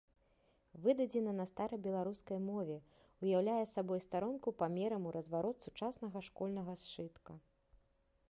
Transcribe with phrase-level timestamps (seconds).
[0.85, 2.77] Выдадзена на старабеларускай мове,
[3.27, 7.33] уяўляе сабой старонку памерам у разварот сучаснага школьнага сшытка.